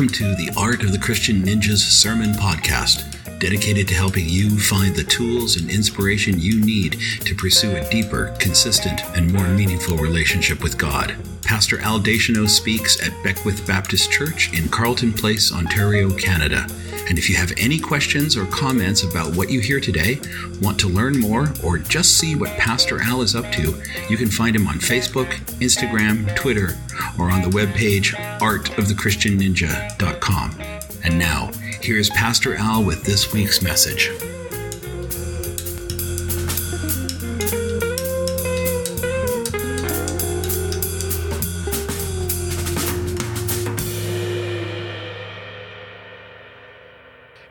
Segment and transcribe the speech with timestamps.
[0.00, 3.04] Welcome to the Art of the Christian Ninja's Sermon Podcast,
[3.38, 8.34] dedicated to helping you find the tools and inspiration you need to pursue a deeper,
[8.38, 11.14] consistent, and more meaningful relationship with God.
[11.42, 16.66] Pastor Al Deschanel speaks at Beckwith Baptist Church in Carleton Place, Ontario, Canada.
[17.10, 20.18] And if you have any questions or comments about what you hear today,
[20.62, 23.74] want to learn more, or just see what Pastor Al is up to,
[24.08, 25.28] you can find him on Facebook,
[25.60, 26.78] Instagram, Twitter,
[27.18, 30.60] or on the webpage artofthechristianninja.com.
[31.04, 34.10] And now, here's Pastor Al with this week's message.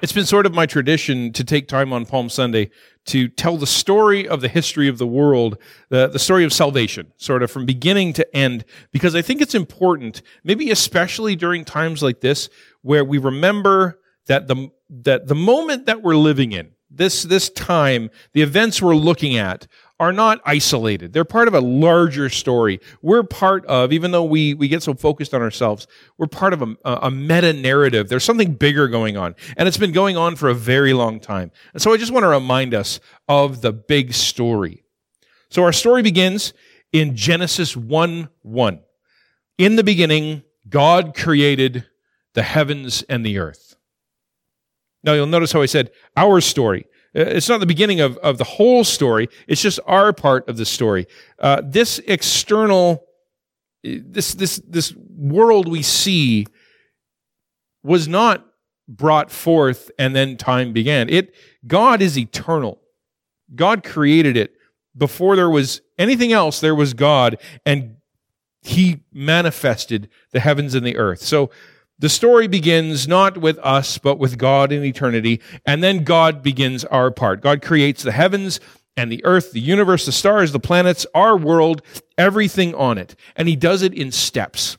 [0.10, 2.72] It's been sort of my tradition to take time on Palm Sunday
[3.06, 7.14] to tell the story of the history of the world, the, the story of salvation,
[7.18, 12.02] sort of from beginning to end, because I think it's important, maybe especially during times
[12.02, 12.50] like this,
[12.82, 18.10] where we remember that the, that the moment that we're living in, this, this time,
[18.34, 19.68] the events we're looking at
[20.00, 21.12] are not isolated.
[21.12, 22.80] They're part of a larger story.
[23.02, 26.62] We're part of, even though we, we get so focused on ourselves, we're part of
[26.62, 28.08] a, a meta narrative.
[28.08, 29.36] There's something bigger going on.
[29.58, 31.52] And it's been going on for a very long time.
[31.74, 34.84] And so I just want to remind us of the big story.
[35.50, 36.54] So our story begins
[36.94, 38.80] in Genesis 1 1.
[39.58, 41.86] In the beginning, God created
[42.34, 43.76] the heavens and the earth.
[45.04, 46.86] Now you'll notice how I said our story.
[47.16, 49.30] Uh, it's not the beginning of, of the whole story.
[49.48, 51.08] It's just our part of the story.
[51.40, 53.06] Uh, this external,
[53.84, 56.46] this, this, this world we see
[57.84, 58.46] was not
[58.88, 61.10] brought forth and then time began.
[61.10, 61.34] It,
[61.66, 62.82] God is eternal.
[63.56, 64.54] God created it.
[64.98, 67.96] Before there was anything else, there was God and
[68.62, 71.22] he manifested the heavens and the earth.
[71.22, 71.50] So
[72.00, 75.42] the story begins not with us, but with God in eternity.
[75.66, 77.42] And then God begins our part.
[77.42, 78.62] God creates the heavens
[78.96, 81.82] and the earth, the universe, the stars, the planets, our world,
[82.18, 83.16] everything on it.
[83.36, 84.78] And he does it in steps.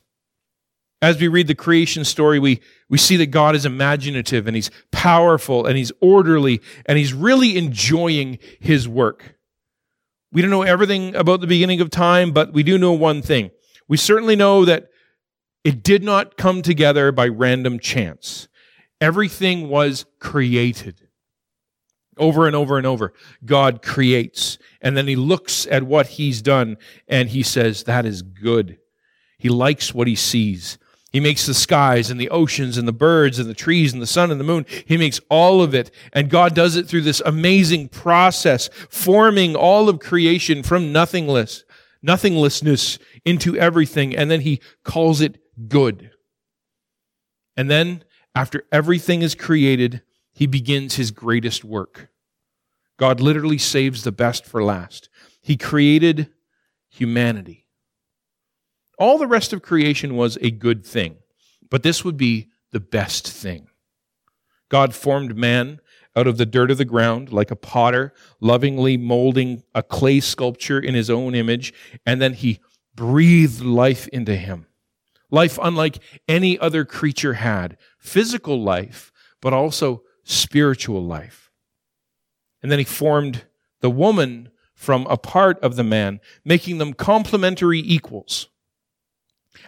[1.03, 2.59] As we read the creation story, we,
[2.89, 7.57] we see that God is imaginative and he's powerful and he's orderly and he's really
[7.57, 9.35] enjoying his work.
[10.31, 13.51] We don't know everything about the beginning of time, but we do know one thing.
[13.87, 14.90] We certainly know that
[15.63, 18.47] it did not come together by random chance.
[18.99, 21.07] Everything was created.
[22.17, 23.13] Over and over and over,
[23.45, 24.57] God creates.
[24.81, 26.77] And then he looks at what he's done
[27.07, 28.77] and he says, that is good.
[29.37, 30.77] He likes what he sees.
[31.11, 34.07] He makes the skies and the oceans and the birds and the trees and the
[34.07, 34.65] sun and the moon.
[34.85, 35.91] He makes all of it.
[36.13, 41.65] And God does it through this amazing process, forming all of creation from nothingless,
[42.01, 44.15] nothinglessness into everything.
[44.15, 46.11] And then he calls it good.
[47.57, 50.01] And then, after everything is created,
[50.31, 52.09] he begins his greatest work.
[52.97, 55.09] God literally saves the best for last.
[55.41, 56.29] He created
[56.89, 57.67] humanity.
[58.97, 61.17] All the rest of creation was a good thing,
[61.69, 63.67] but this would be the best thing.
[64.69, 65.81] God formed man
[66.15, 70.79] out of the dirt of the ground like a potter, lovingly molding a clay sculpture
[70.79, 71.73] in his own image,
[72.05, 72.59] and then he
[72.95, 74.67] breathed life into him
[75.31, 79.11] life unlike any other creature had physical life,
[79.41, 81.49] but also spiritual life.
[82.61, 83.45] And then he formed
[83.79, 88.49] the woman from a part of the man, making them complementary equals.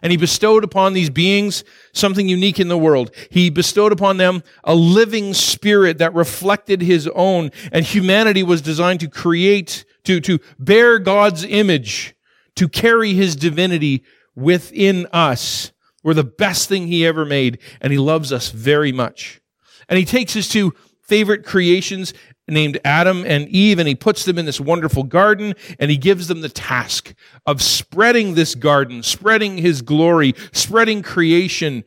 [0.02, 1.64] And he bestowed upon these beings
[1.94, 3.12] something unique in the world.
[3.30, 9.02] He bestowed upon them a living spirit that reflected his own, and humanity was designed
[9.02, 12.16] to create, to, to bear God's image,
[12.56, 14.04] to carry his divinity
[14.36, 15.72] within us.
[16.04, 19.42] We're the best thing he ever made, and he loves us very much.
[19.88, 22.14] And he takes his two favorite creations
[22.48, 26.28] named Adam and Eve, and he puts them in this wonderful garden, and he gives
[26.28, 27.14] them the task
[27.46, 31.84] of spreading this garden, spreading his glory, spreading creation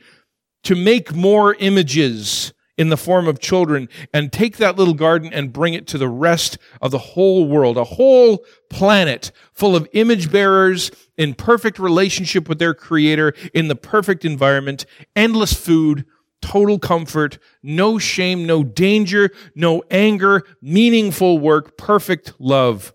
[0.64, 5.52] to make more images in the form of children and take that little garden and
[5.52, 10.30] bring it to the rest of the whole world, a whole planet full of image
[10.30, 14.84] bearers in perfect relationship with their creator in the perfect environment,
[15.14, 16.04] endless food,
[16.42, 22.92] total comfort, no shame, no danger, no anger, meaningful work, perfect love.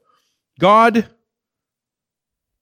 [0.60, 1.08] God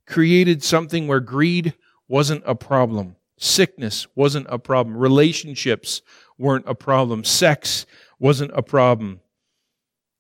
[0.08, 1.76] created something where greed
[2.08, 3.16] wasn't a problem.
[3.38, 4.98] Sickness wasn't a problem.
[4.98, 6.02] Relationships
[6.40, 7.24] weren't a problem.
[7.24, 7.86] Sex
[8.18, 9.20] wasn't a problem.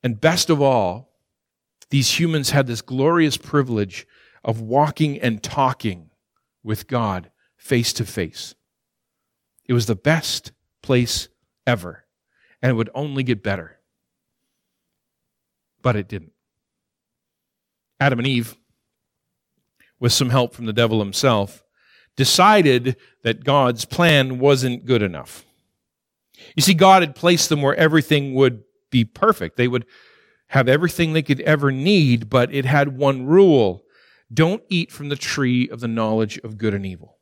[0.03, 1.09] And best of all,
[1.89, 4.05] these humans had this glorious privilege
[4.43, 6.11] of walking and talking
[6.63, 8.53] with God face to face.
[9.67, 10.51] It was the best
[10.81, 11.29] place
[11.65, 12.05] ever,
[12.61, 13.79] and it would only get better.
[15.81, 16.33] But it didn't.
[17.99, 18.55] Adam and Eve,
[19.99, 21.63] with some help from the devil himself,
[22.15, 25.45] decided that God's plan wasn't good enough.
[26.55, 29.57] You see, God had placed them where everything would be perfect.
[29.57, 29.85] They would
[30.47, 33.83] have everything they could ever need, but it had one rule
[34.31, 37.17] don't eat from the tree of the knowledge of good and evil.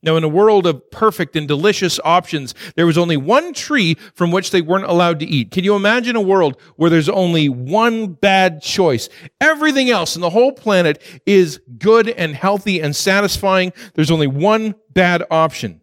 [0.00, 4.30] Now, in a world of perfect and delicious options, there was only one tree from
[4.30, 5.50] which they weren't allowed to eat.
[5.50, 9.08] Can you imagine a world where there's only one bad choice?
[9.40, 13.72] Everything else in the whole planet is good and healthy and satisfying.
[13.94, 15.80] There's only one bad option.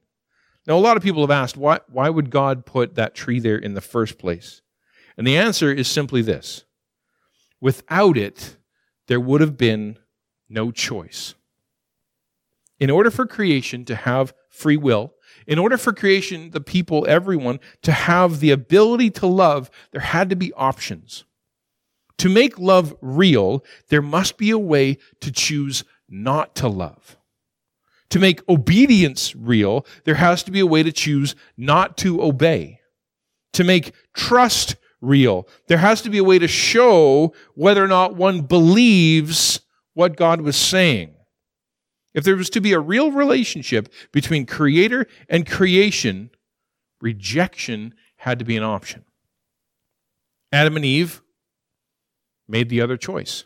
[0.67, 3.57] Now, a lot of people have asked, why, why would God put that tree there
[3.57, 4.61] in the first place?
[5.17, 6.65] And the answer is simply this
[7.61, 8.57] without it,
[9.07, 9.97] there would have been
[10.49, 11.35] no choice.
[12.79, 15.13] In order for creation to have free will,
[15.47, 20.29] in order for creation, the people, everyone, to have the ability to love, there had
[20.29, 21.23] to be options.
[22.19, 27.17] To make love real, there must be a way to choose not to love.
[28.09, 32.79] To make obedience real, there has to be a way to choose not to obey.
[33.53, 38.15] To make trust real, there has to be a way to show whether or not
[38.15, 39.61] one believes
[39.93, 41.15] what God was saying.
[42.13, 46.29] If there was to be a real relationship between creator and creation,
[47.01, 49.03] rejection had to be an option.
[50.51, 51.21] Adam and Eve
[52.47, 53.45] made the other choice.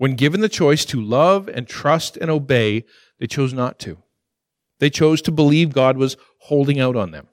[0.00, 2.86] When given the choice to love and trust and obey,
[3.18, 3.98] they chose not to.
[4.78, 7.28] They chose to believe God was holding out on them.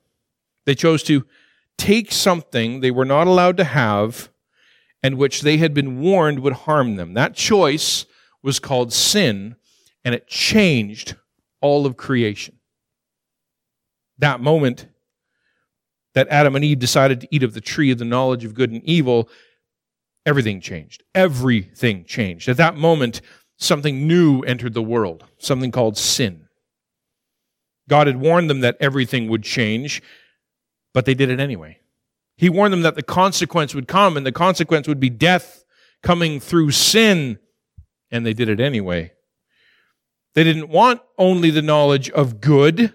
[0.65, 1.25] They chose to
[1.77, 4.27] take something they were not allowed to have
[5.01, 7.13] and which they had been warned would harm them.
[7.13, 8.05] That choice
[8.43, 9.55] was called sin,
[10.03, 11.15] and it changed
[11.61, 12.59] all of creation.
[14.17, 14.87] That moment
[16.15, 18.71] that Adam and Eve decided to eat of the tree of the knowledge of good
[18.71, 19.29] and evil,
[20.27, 21.03] everything changed.
[21.15, 22.49] Everything changed.
[22.49, 23.21] At that moment,
[23.57, 26.47] something new entered the world, something called sin.
[27.89, 30.03] God had warned them that everything would change,
[30.93, 31.79] but they did it anyway.
[32.35, 35.63] He warned them that the consequence would come, and the consequence would be death
[36.03, 37.39] coming through sin,
[38.11, 39.13] and they did it anyway.
[40.35, 42.93] They didn't want only the knowledge of good,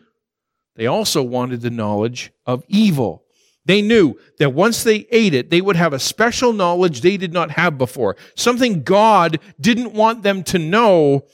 [0.77, 3.22] they also wanted the knowledge of evil.
[3.65, 7.33] They knew that once they ate it, they would have a special knowledge they did
[7.33, 8.17] not have before.
[8.35, 11.27] Something God didn't want them to know,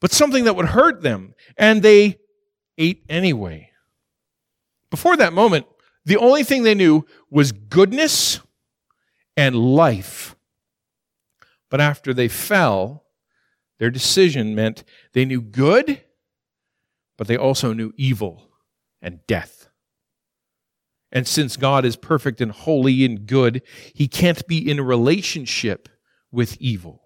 [0.00, 1.34] but something that would hurt them.
[1.56, 2.18] And they
[2.76, 3.70] ate anyway.
[4.90, 5.66] Before that moment,
[6.04, 8.40] the only thing they knew was goodness
[9.36, 10.34] and life.
[11.70, 13.04] But after they fell,
[13.78, 16.02] their decision meant they knew good,
[17.16, 18.50] but they also knew evil
[19.00, 19.61] and death.
[21.12, 23.62] And since God is perfect and holy and good,
[23.94, 25.88] he can't be in a relationship
[26.30, 27.01] with evil.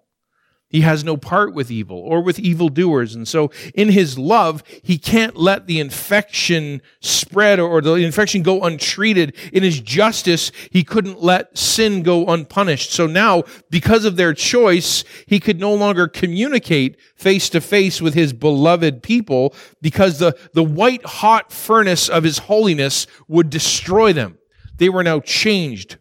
[0.69, 3.15] He has no part with evil or with evildoers.
[3.15, 8.61] And so in his love, he can't let the infection spread or the infection go
[8.63, 9.33] untreated.
[9.53, 12.91] In his justice, he couldn't let sin go unpunished.
[12.91, 18.13] So now, because of their choice, he could no longer communicate face to face with
[18.13, 24.37] his beloved people because the, the white hot furnace of his holiness would destroy them.
[24.79, 25.97] They were now changed,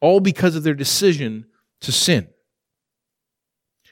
[0.00, 1.46] all because of their decision
[1.82, 2.28] to sin.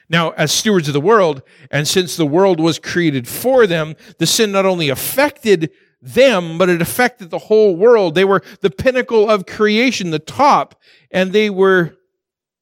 [0.09, 1.41] Now, as stewards of the world,
[1.71, 6.69] and since the world was created for them, the sin not only affected them, but
[6.69, 8.13] it affected the whole world.
[8.13, 10.79] They were the pinnacle of creation, the top,
[11.11, 11.95] and they were,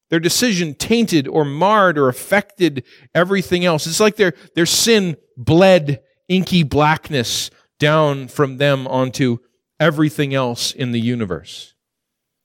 [0.10, 2.84] their decision tainted or marred or affected
[3.16, 3.88] everything else.
[3.88, 9.40] It's like their, their sin bled inky blackness down from them onto
[9.80, 11.74] everything else in the universe.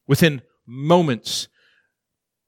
[0.08, 1.48] Within moments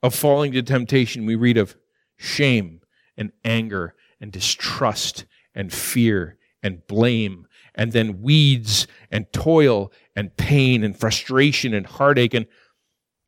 [0.03, 1.77] of falling to temptation, we read of
[2.19, 2.81] shame
[3.17, 10.85] and anger and distrust and fear and blame and then weeds and toil and pain
[10.85, 12.47] and frustration and heartache and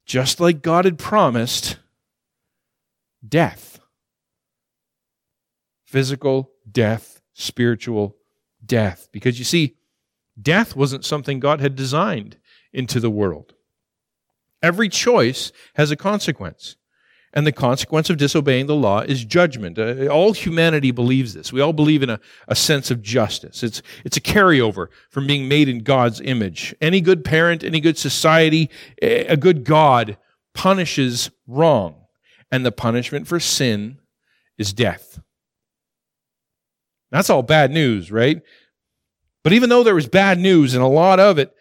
[0.05, 1.79] just like God had promised,
[3.27, 3.79] death.
[5.85, 8.17] Physical death, spiritual
[8.65, 9.09] death.
[9.13, 9.77] Because you see,
[10.41, 12.39] death wasn't something God had designed
[12.73, 13.55] into the world.
[14.63, 16.77] Every choice has a consequence.
[17.33, 19.79] And the consequence of disobeying the law is judgment.
[19.79, 21.53] Uh, all humanity believes this.
[21.53, 22.19] We all believe in a,
[22.49, 23.63] a sense of justice.
[23.63, 26.75] It's, it's a carryover from being made in God's image.
[26.81, 28.69] Any good parent, any good society,
[29.01, 30.19] a good God
[30.55, 31.95] punishes wrong.
[32.51, 34.01] And the punishment for sin
[34.59, 35.21] is death.
[37.13, 38.43] That's all bad news, right?
[39.45, 41.55] But even though there was bad news and a lot of it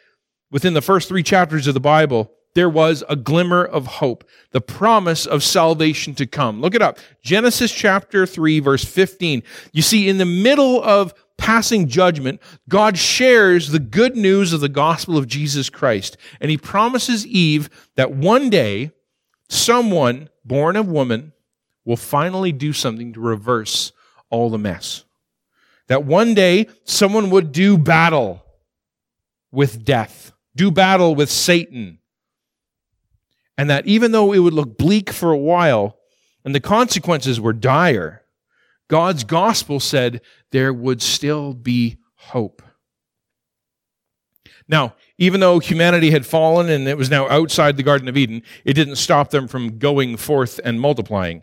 [0.52, 4.62] within the first three chapters of the Bible, there was a glimmer of hope, the
[4.62, 6.62] promise of salvation to come.
[6.62, 6.98] Look it up.
[7.24, 9.44] Genesis chapter 3, verse 15.
[9.72, 14.70] You see, in the middle of passing judgment, God shares the good news of the
[14.70, 16.18] gospel of Jesus Christ.
[16.42, 18.92] And he promises Eve that one day,
[19.48, 21.34] someone born of woman
[21.86, 23.92] will finally do something to reverse
[24.30, 25.06] all the mess.
[25.88, 28.44] That one day, someone would do battle
[29.52, 31.99] with death, do battle with Satan
[33.60, 35.98] and that even though it would look bleak for a while
[36.46, 38.24] and the consequences were dire,
[38.88, 40.22] God's gospel said
[40.54, 42.62] there would still be hope.
[44.70, 48.44] Now, even though humanity had fallen and it was now outside the Garden of Eden,
[48.64, 51.42] it didn't stop them from going forth and multiplying.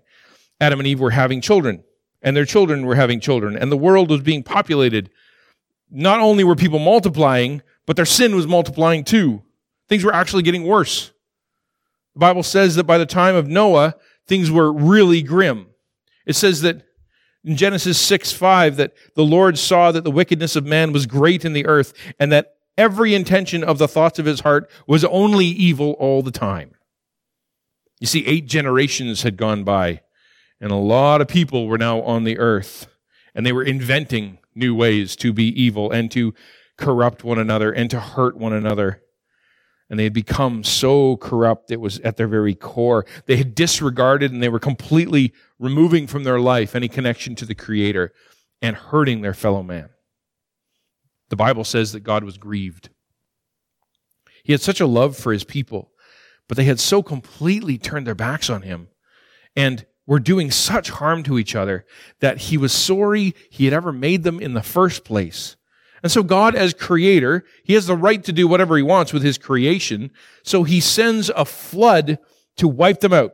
[0.58, 1.84] Adam and Eve were having children,
[2.22, 5.10] and their children were having children, and the world was being populated.
[5.90, 9.42] Not only were people multiplying, but their sin was multiplying too.
[9.86, 11.12] Things were actually getting worse.
[12.16, 13.94] The Bible says that by the time of Noah,
[14.26, 15.66] things were really grim.
[16.24, 16.82] It says that
[17.44, 21.44] in Genesis 6 5, that the Lord saw that the wickedness of man was great
[21.44, 25.44] in the earth, and that every intention of the thoughts of his heart was only
[25.44, 26.70] evil all the time.
[28.00, 30.00] You see, eight generations had gone by,
[30.58, 32.86] and a lot of people were now on the earth,
[33.34, 36.32] and they were inventing new ways to be evil and to
[36.78, 39.02] corrupt one another and to hurt one another
[39.88, 43.06] and they had become so corrupt it was at their very core.
[43.26, 47.54] They had disregarded and they were completely removing from their life any connection to the
[47.54, 48.12] creator
[48.60, 49.90] and hurting their fellow man.
[51.28, 52.90] The bible says that god was grieved.
[54.44, 55.92] He had such a love for his people
[56.48, 58.88] but they had so completely turned their backs on him
[59.54, 61.84] and were doing such harm to each other
[62.20, 65.56] that he was sorry he had ever made them in the first place
[66.02, 69.22] and so God, as creator, he has the right to do whatever he wants with
[69.22, 70.10] his creation.
[70.42, 72.18] So he sends a flood
[72.56, 73.32] to wipe them out,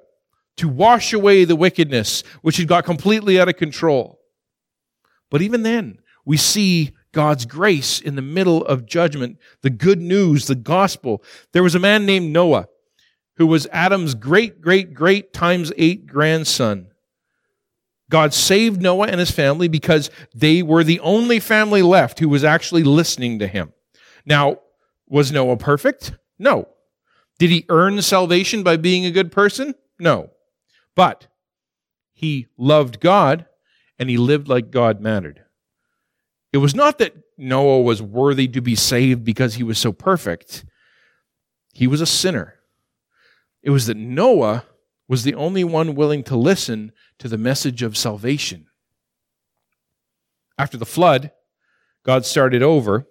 [0.59, 4.21] to wash away the wickedness, which had got completely out of control.
[5.31, 10.47] But even then, we see God's grace in the middle of judgment, the good news,
[10.47, 11.23] the gospel.
[11.53, 12.69] There was a man named Noah
[13.37, 16.92] who was Adam's great, great, great times eight grandson.
[18.13, 22.45] God saved Noah and his family because they were the only family left who was
[22.45, 23.73] actually listening to him.
[24.27, 24.59] Now,
[25.09, 26.13] was Noah perfect?
[26.39, 26.69] No.
[27.39, 29.75] Did he earn salvation by being a good person?
[29.99, 30.29] No.
[30.95, 31.29] But
[32.13, 33.47] he loved God
[33.99, 35.43] and he lived like God mattered.
[36.53, 40.67] It was not that Noah was worthy to be saved because he was so perfect.
[41.73, 42.57] He was a sinner.
[43.63, 44.67] It was that Noah
[45.13, 48.67] was the only one willing to listen to the message of salvation.
[50.57, 51.33] After the flood,
[52.03, 53.07] God started over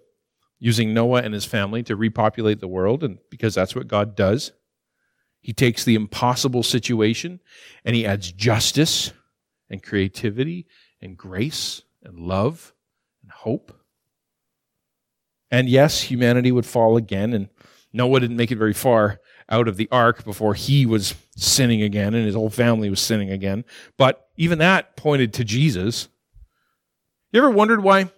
[0.58, 4.50] using Noah and his family to repopulate the world, and because that's what God does,
[5.42, 7.38] he takes the impossible situation
[7.84, 9.12] and he adds justice
[9.70, 10.66] and creativity
[11.00, 12.74] and grace and love
[13.22, 13.80] and hope.
[15.52, 17.48] And yes, humanity would fall again, and
[17.92, 22.14] Noah didn't make it very far out of the ark before he was sinning again
[22.14, 23.64] and his whole family was sinning again.
[23.96, 26.08] But even that pointed to Jesus.
[27.32, 28.10] You ever wondered why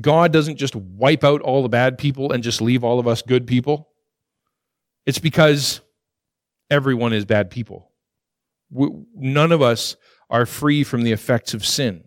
[0.00, 3.22] God doesn't just wipe out all the bad people and just leave all of us
[3.22, 3.88] good people?
[5.06, 5.80] It's because
[6.70, 7.90] everyone is bad people.
[8.70, 9.96] none of us
[10.30, 12.04] are free from the effects of sin.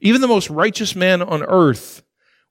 [0.00, 2.02] Even the most righteous man on earth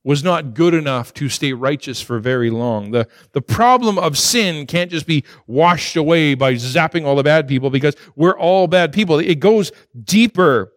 [0.03, 2.91] was not good enough to stay righteous for very long.
[2.91, 7.47] The, the problem of sin can't just be washed away by zapping all the bad
[7.47, 9.19] people because we're all bad people.
[9.19, 9.71] It goes
[10.03, 10.73] deeper.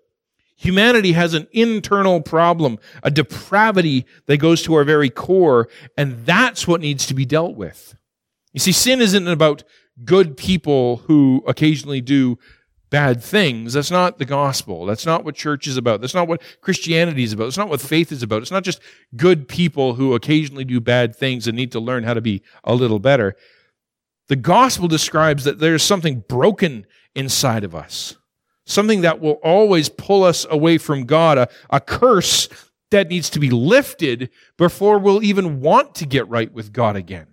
[0.56, 6.68] Humanity has an internal problem, a depravity that goes to our very core, and that's
[6.68, 7.96] what needs to be dealt with.
[8.52, 9.64] You see, sin isn't about
[10.04, 12.38] good people who occasionally do
[12.94, 13.72] bad things.
[13.72, 14.86] That's not the gospel.
[14.86, 16.00] That's not what church is about.
[16.00, 17.48] That's not what Christianity is about.
[17.48, 18.42] It's not what faith is about.
[18.42, 18.80] It's not just
[19.16, 22.72] good people who occasionally do bad things and need to learn how to be a
[22.72, 23.34] little better.
[24.28, 26.86] The gospel describes that there's something broken
[27.16, 28.16] inside of us,
[28.64, 32.48] something that will always pull us away from God, a, a curse
[32.92, 37.26] that needs to be lifted before we'll even want to get right with God again.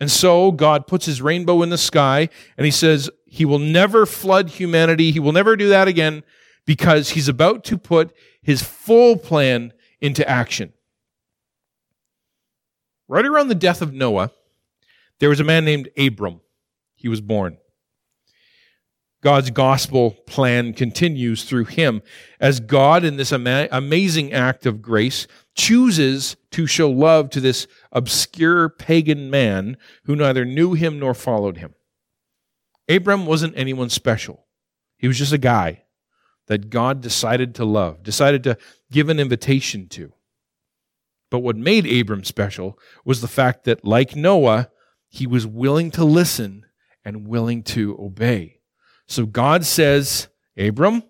[0.00, 4.06] And so God puts his rainbow in the sky and he says he will never
[4.06, 5.12] flood humanity.
[5.12, 6.24] He will never do that again
[6.64, 10.72] because he's about to put his full plan into action.
[13.08, 14.30] Right around the death of Noah,
[15.18, 16.40] there was a man named Abram.
[16.96, 17.58] He was born.
[19.22, 22.02] God's gospel plan continues through him
[22.40, 27.66] as God, in this ama- amazing act of grace, chooses to show love to this
[27.92, 31.74] obscure pagan man who neither knew him nor followed him.
[32.88, 34.46] Abram wasn't anyone special,
[34.96, 35.82] he was just a guy
[36.46, 38.56] that God decided to love, decided to
[38.90, 40.12] give an invitation to.
[41.30, 44.70] But what made Abram special was the fact that, like Noah,
[45.08, 46.66] he was willing to listen
[47.04, 48.59] and willing to obey.
[49.10, 51.02] So God says, Abram,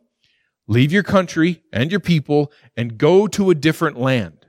[0.67, 4.47] leave your country and your people and go to a different land.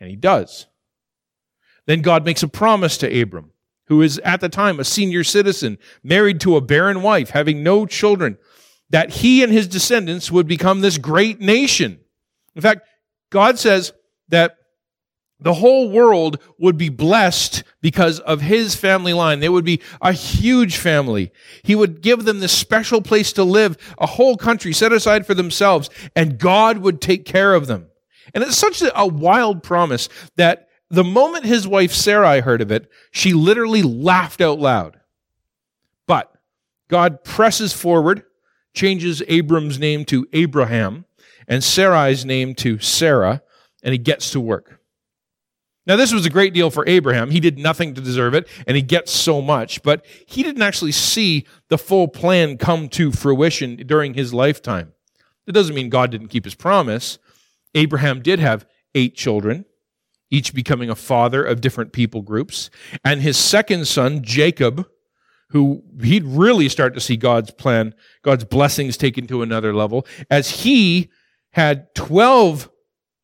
[0.00, 0.66] And he does.
[1.86, 3.52] Then God makes a promise to Abram,
[3.86, 7.86] who is at the time a senior citizen, married to a barren wife, having no
[7.86, 8.38] children,
[8.90, 12.00] that he and his descendants would become this great nation.
[12.56, 12.88] In fact,
[13.30, 13.92] God says
[14.30, 14.56] that
[15.38, 19.40] the whole world would be blessed because of his family line.
[19.40, 21.30] They would be a huge family.
[21.62, 25.34] He would give them this special place to live, a whole country set aside for
[25.34, 27.88] themselves, and God would take care of them.
[28.34, 32.90] And it's such a wild promise that the moment his wife Sarai heard of it,
[33.10, 35.00] she literally laughed out loud.
[36.06, 36.32] But
[36.88, 38.22] God presses forward,
[38.72, 41.04] changes Abram's name to Abraham,
[41.48, 43.42] and Sarai's name to Sarah,
[43.82, 44.80] and he gets to work.
[45.86, 47.30] Now, this was a great deal for Abraham.
[47.30, 50.92] He did nothing to deserve it, and he gets so much, but he didn't actually
[50.92, 54.92] see the full plan come to fruition during his lifetime.
[55.46, 57.18] That doesn't mean God didn't keep his promise.
[57.74, 59.64] Abraham did have eight children,
[60.30, 62.68] each becoming a father of different people groups,
[63.04, 64.88] and his second son, Jacob,
[65.50, 70.62] who he'd really start to see God's plan, God's blessings taken to another level, as
[70.62, 71.10] he
[71.52, 72.68] had 12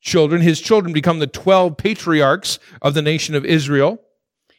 [0.03, 0.43] children.
[0.43, 3.99] His children become the 12 patriarchs of the nation of Israel.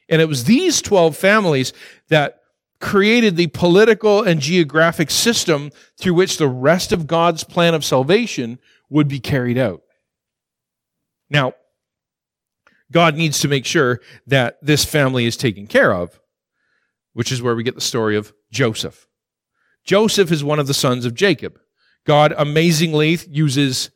[0.10, 1.74] And it was these 12 families
[2.10, 2.40] that
[2.80, 8.60] created the political and geographic system through which the rest of God's plan of salvation
[8.90, 9.82] would be carried out.
[11.30, 11.54] Now,
[12.92, 16.20] God needs to make sure that this family is taken care of,
[17.14, 19.08] which is where we get the story of Joseph.
[19.84, 21.60] Joseph is one of the sons of Jacob.
[22.06, 23.90] God amazingly uses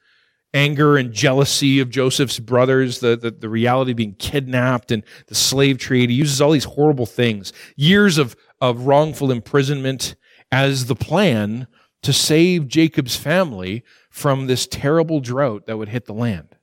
[0.53, 5.35] anger and jealousy of Joseph's brothers, the, the, the, reality of being kidnapped and the
[5.35, 6.09] slave trade.
[6.09, 10.15] He uses all these horrible things, years of, of wrongful imprisonment
[10.51, 11.67] as the plan
[12.03, 16.55] to save Jacob's family from this terrible drought that would hit the land.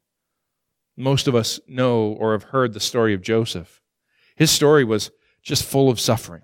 [0.97, 3.83] Most of us know or have heard the story of Joseph.
[4.37, 5.11] His story was
[5.43, 6.43] just full of suffering.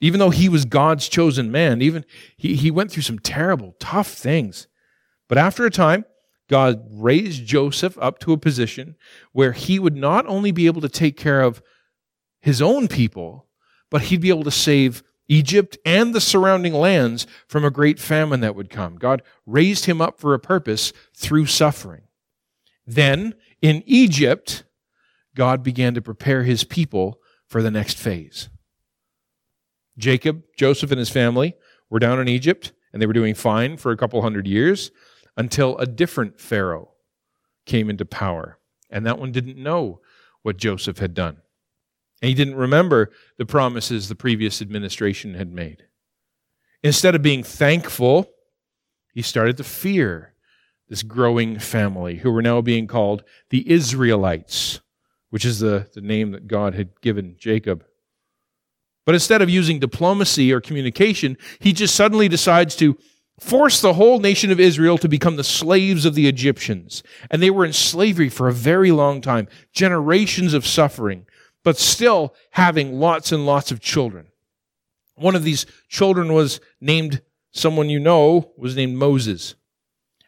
[0.00, 2.04] Even though he was God's chosen man, even
[2.36, 4.66] he, he went through some terrible, tough things.
[5.32, 6.04] But after a time,
[6.50, 8.96] God raised Joseph up to a position
[9.32, 11.62] where he would not only be able to take care of
[12.42, 13.46] his own people,
[13.88, 18.40] but he'd be able to save Egypt and the surrounding lands from a great famine
[18.40, 18.98] that would come.
[18.98, 22.02] God raised him up for a purpose through suffering.
[22.86, 24.64] Then, in Egypt,
[25.34, 28.50] God began to prepare his people for the next phase.
[29.96, 31.54] Jacob, Joseph, and his family
[31.88, 34.90] were down in Egypt, and they were doing fine for a couple hundred years
[35.36, 36.90] until a different Pharaoh
[37.66, 38.58] came into power.
[38.90, 40.00] And that one didn't know
[40.42, 41.38] what Joseph had done.
[42.20, 45.84] And he didn't remember the promises the previous administration had made.
[46.82, 48.30] Instead of being thankful,
[49.14, 50.34] he started to fear
[50.88, 54.80] this growing family who were now being called the Israelites,
[55.30, 57.84] which is the, the name that God had given Jacob.
[59.04, 62.96] But instead of using diplomacy or communication, he just suddenly decides to
[63.42, 67.02] forced the whole nation of Israel to become the slaves of the Egyptians.
[67.30, 71.26] And they were in slavery for a very long time, generations of suffering,
[71.64, 74.28] but still having lots and lots of children.
[75.16, 79.56] One of these children was named, someone you know, was named Moses.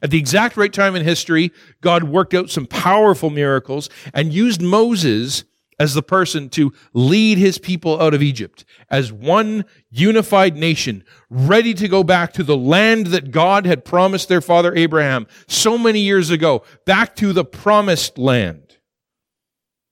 [0.02, 4.60] At the exact right time in history, God worked out some powerful miracles and used
[4.60, 5.44] Moses
[5.78, 11.74] as the person to lead his people out of Egypt as one unified nation, ready
[11.74, 16.00] to go back to the land that God had promised their father Abraham so many
[16.00, 18.78] years ago, back to the promised land.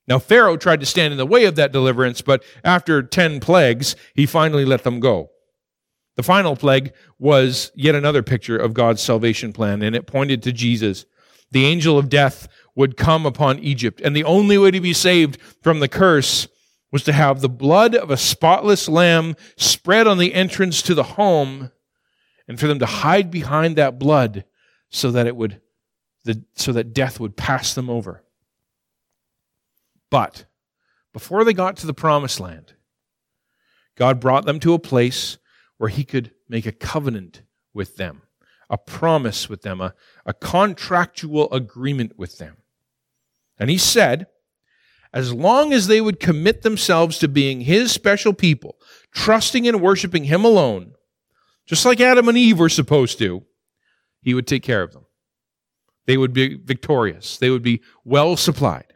[0.07, 3.95] Now, Pharaoh tried to stand in the way of that deliverance, but after 10 plagues,
[4.13, 5.29] he finally let them go.
[6.15, 10.51] The final plague was yet another picture of God's salvation plan, and it pointed to
[10.51, 11.05] Jesus.
[11.51, 14.01] The angel of death would come upon Egypt.
[14.01, 16.47] And the only way to be saved from the curse
[16.91, 21.03] was to have the blood of a spotless lamb spread on the entrance to the
[21.03, 21.71] home
[22.47, 24.45] and for them to hide behind that blood
[24.89, 25.59] so that it would
[26.23, 28.23] the, so that death would pass them over.
[30.09, 30.45] But
[31.11, 32.73] before they got to the promised land,
[33.97, 35.37] God brought them to a place
[35.77, 37.41] where he could make a covenant
[37.73, 38.21] with them,
[38.69, 39.93] a promise with them, a,
[40.25, 42.57] a contractual agreement with them.
[43.59, 44.27] And he said,
[45.13, 48.77] as long as they would commit themselves to being his special people,
[49.11, 50.93] trusting and worshiping him alone,
[51.65, 53.43] just like Adam and Eve were supposed to,
[54.21, 55.05] he would take care of them.
[56.05, 57.37] They would be victorious.
[57.37, 58.93] They would be well supplied.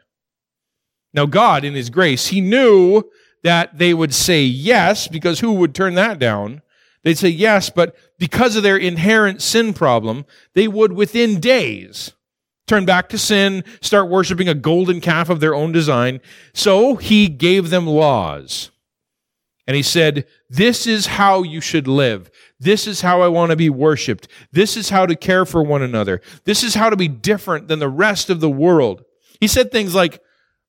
[1.14, 3.04] Now, God, in his grace, he knew
[3.44, 6.62] that they would say yes, because who would turn that down?
[7.02, 12.12] They'd say yes, but because of their inherent sin problem, they would within days
[12.68, 16.20] turn back to sin, start worshiping a golden calf of their own design.
[16.54, 18.70] So he gave them laws.
[19.66, 22.30] And he said, This is how you should live.
[22.58, 24.28] This is how I want to be worshiped.
[24.50, 26.20] This is how to care for one another.
[26.44, 29.04] This is how to be different than the rest of the world.
[29.40, 30.22] He said things like,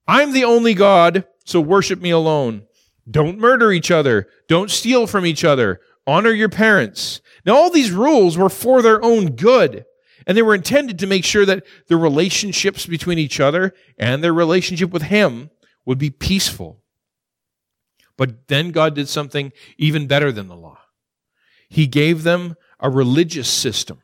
[0.08, 2.64] I'm the only God, so worship me alone.
[3.10, 4.28] Don't murder each other.
[4.48, 5.80] Don't steal from each other.
[6.06, 7.22] Honor your parents.
[7.46, 9.86] Now, all these rules were for their own good.
[10.30, 14.32] And they were intended to make sure that the relationships between each other and their
[14.32, 15.50] relationship with Him
[15.88, 16.84] would be peaceful.
[18.16, 20.78] But then God did something even better than the law.
[21.68, 24.04] He gave them a religious system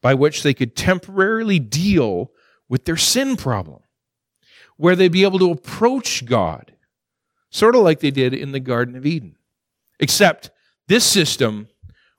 [0.00, 2.30] by which they could temporarily deal
[2.70, 3.82] with their sin problem,
[4.78, 6.72] where they'd be able to approach God,
[7.50, 9.36] sort of like they did in the Garden of Eden.
[10.00, 10.50] Except
[10.86, 11.68] this system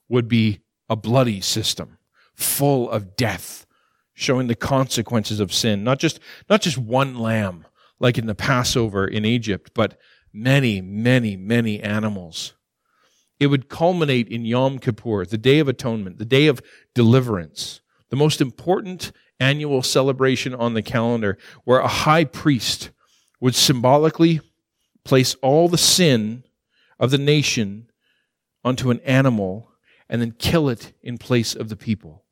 [0.08, 1.99] would be a bloody system
[2.40, 3.66] full of death,
[4.14, 5.84] showing the consequences of sin.
[5.84, 7.66] Not just, not just one lamb,
[8.00, 10.00] like in the Passover in Egypt, but
[10.34, 12.54] many, many, many animals.
[13.40, 16.62] It would culminate in Yom Kippur, the Day of Atonement, the Day of
[16.94, 22.92] Deliverance, the most important annual celebration on the calendar, where a high priest
[23.40, 24.42] would symbolically
[25.06, 26.44] place all the sin
[27.00, 27.90] of the nation
[28.64, 29.72] onto an animal
[30.10, 32.26] and then kill it in place of the people.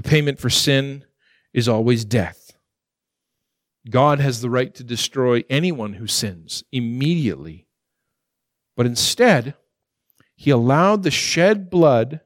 [0.00, 1.04] The payment for sin
[1.52, 2.52] is always death.
[3.90, 7.66] God has the right to destroy anyone who sins immediately.
[8.78, 9.56] But instead,
[10.36, 12.20] he allowed the shed blood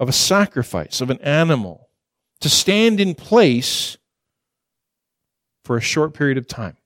[0.00, 1.90] of a sacrifice, of an animal,
[2.40, 3.98] to stand in place
[5.64, 6.78] for a short period of time.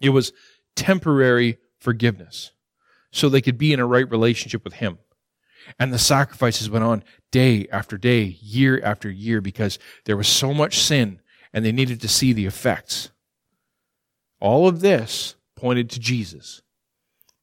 [0.00, 0.32] It was
[0.76, 2.52] temporary forgiveness
[3.10, 4.96] so they could be in a right relationship with Him.
[5.78, 10.54] And the sacrifices went on day after day, year after year, because there was so
[10.54, 11.20] much sin
[11.52, 13.10] and they needed to see the effects.
[14.40, 16.62] All of this pointed to Jesus,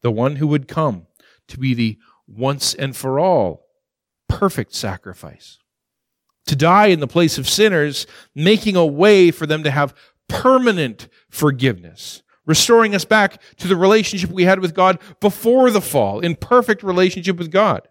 [0.02, 1.08] the one who would come
[1.48, 3.68] to be the once and for all
[4.28, 5.60] perfect sacrifice,
[6.48, 9.94] to die in the place of sinners, making a way for them to have
[10.28, 16.20] permanent forgiveness restoring us back to the relationship we had with God before the fall,
[16.20, 17.88] in perfect relationship with God.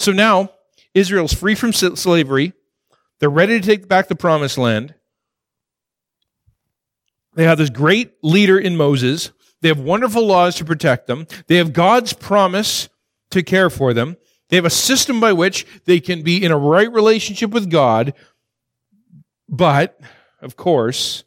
[0.00, 0.50] So now
[0.94, 2.54] Israel's free from slavery.
[3.18, 4.94] They're ready to take back the promised land.
[7.34, 9.30] They have this great leader in Moses.
[9.60, 11.26] They have wonderful laws to protect them.
[11.48, 12.88] They have God's promise
[13.30, 14.16] to care for them.
[14.48, 18.14] They have a system by which they can be in a right relationship with God.
[19.50, 20.00] But,
[20.40, 21.24] of course,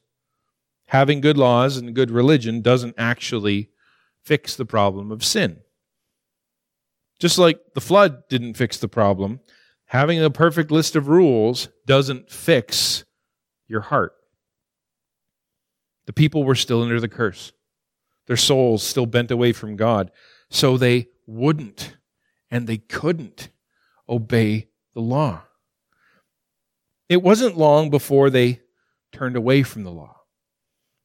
[0.87, 3.69] having good laws and good religion doesn't actually
[4.23, 5.62] fix the problem of sin.
[7.23, 9.39] Just like the flood didn't fix the problem,
[9.85, 13.05] having a perfect list of rules doesn't fix
[13.65, 14.11] your heart.
[16.05, 17.53] The people were still under the curse,
[18.27, 20.11] their souls still bent away from God.
[20.49, 21.95] So they wouldn't
[22.51, 23.47] and they couldn't
[24.09, 25.43] obey the law.
[27.07, 28.59] It wasn't long before they
[29.13, 30.17] turned away from the law.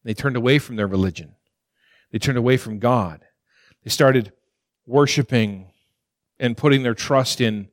[0.03, 1.37] They turned away from their religion.
[2.11, 3.25] They turned away from God.
[3.85, 4.33] They started
[4.85, 5.68] worshiping
[6.39, 7.69] and putting their trust in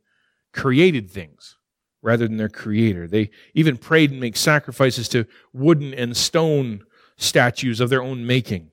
[0.53, 1.57] created things
[2.01, 3.07] rather than their creator.
[3.07, 6.83] They even prayed and make sacrifices to wooden and stone
[7.17, 8.71] statues of their own making.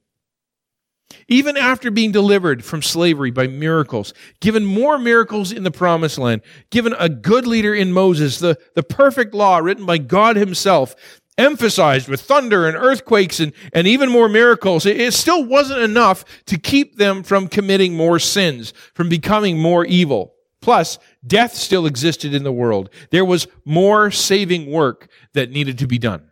[1.28, 6.42] Even after being delivered from slavery by miracles, given more miracles in the promised land,
[6.70, 10.94] given a good leader in Moses, the, the perfect law written by God himself,
[11.38, 16.25] emphasized with thunder and earthquakes and, and even more miracles, it, it still wasn't enough
[16.47, 20.35] to keep them from committing more sins, from becoming more evil.
[20.61, 22.88] Plus, death still existed in the world.
[23.11, 26.31] There was more saving work that needed to be done.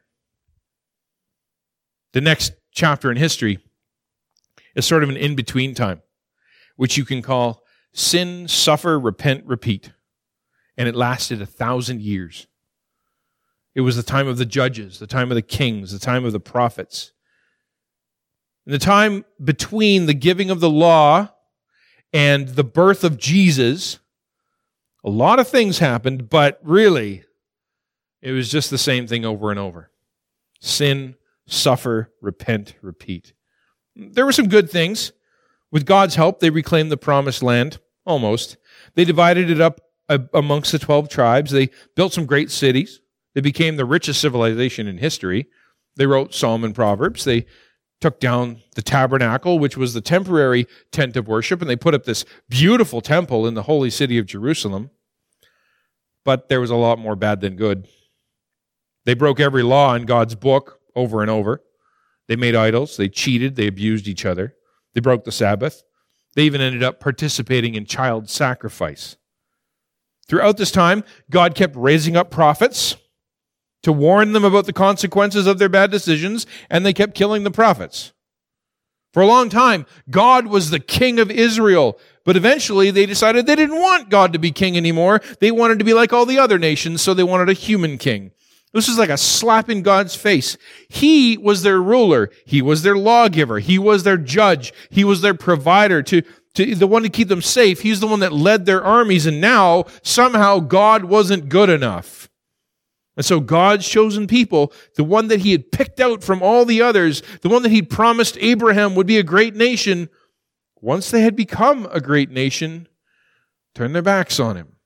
[2.13, 3.59] The next chapter in history
[4.77, 6.03] is sort of an in between time,
[6.77, 9.93] which you can call sin, suffer, repent, repeat.
[10.77, 12.47] And it lasted a thousand years.
[13.75, 16.33] It was the time of the judges, the time of the kings, the time of
[16.33, 17.13] the prophets.
[18.67, 21.31] And the time between the giving of the law
[22.13, 24.01] and the birth of Jesus,
[25.05, 27.25] a lot of things happened, but really,
[28.21, 29.91] it was just the same thing over and over
[30.61, 31.15] sin,
[31.47, 33.33] suffer, repent, repeat.
[33.97, 35.13] There were some good things.
[35.73, 38.57] With God's help, they reclaimed the promised land, almost.
[38.95, 41.51] They divided it up uh, amongst the 12 tribes.
[41.51, 43.00] They built some great cities.
[43.35, 45.47] They became the richest civilization in history.
[45.97, 47.25] They wrote Psalm and Proverbs.
[47.25, 47.47] They
[48.01, 52.05] took down the tabernacle, which was the temporary tent of worship, and they put up
[52.05, 54.91] this beautiful temple in the holy city of Jerusalem.
[56.25, 57.87] But there was a lot more bad than good.
[59.05, 61.63] They broke every law in God's book over and over.
[62.29, 62.97] They made idols.
[62.97, 63.57] They cheated.
[63.57, 64.55] They abused each other.
[64.95, 65.83] They broke the Sabbath.
[66.35, 69.17] They even ended up participating in child sacrifice.
[70.29, 72.97] Throughout this time, God kept raising up prophets
[73.83, 77.51] to warn them about the consequences of their bad decisions, and they kept killing the
[77.51, 78.13] prophets.
[79.13, 83.57] For a long time, God was the king of Israel, but eventually they decided they
[83.57, 85.21] didn't want God to be king anymore.
[85.41, 88.31] They wanted to be like all the other nations, so they wanted a human king.
[88.73, 90.57] This is like a slap in God's face.
[90.89, 92.31] He was their ruler.
[92.47, 93.59] He was their lawgiver.
[93.59, 94.73] He was their judge.
[94.91, 96.23] He was their provider to,
[96.55, 97.81] to the one to keep them safe.
[97.81, 99.27] He's the one that led their armies.
[99.27, 102.30] And now somehow God wasn't good enough.
[103.17, 106.81] And so God's chosen people, the one that he had picked out from all the
[106.81, 110.09] others, the one that he'd promised Abraham would be a great nation,
[110.81, 112.89] once they had become a great nation,
[113.75, 114.77] turned their backs on him.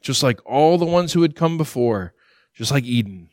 [0.00, 2.14] Just like all the ones who had come before,
[2.54, 3.28] just like Eden.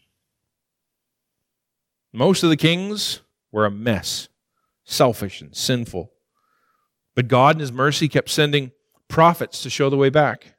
[2.11, 4.27] Most of the kings were a mess,
[4.83, 6.11] selfish and sinful.
[7.15, 8.71] But God in his mercy kept sending
[9.07, 10.55] prophets to show the way back.